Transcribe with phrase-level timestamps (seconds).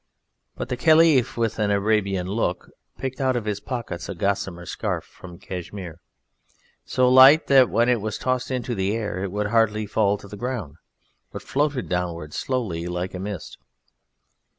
[0.55, 5.03] But the Kaliph, with an Arabian look, picked out of his pocket a gossamer scarf
[5.03, 6.01] from Cashmir,
[6.83, 10.27] so light that when it was tossed into the air it would hardly fall to
[10.27, 10.77] the ground,
[11.31, 13.59] but floated downwards slowly like a mist.